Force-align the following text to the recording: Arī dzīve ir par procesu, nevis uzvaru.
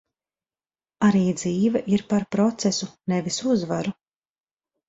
Arī 1.07 1.21
dzīve 1.41 1.83
ir 1.97 2.05
par 2.13 2.25
procesu, 2.37 2.91
nevis 3.15 3.39
uzvaru. 3.55 3.99